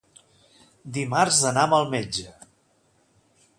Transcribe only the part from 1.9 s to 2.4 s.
metge.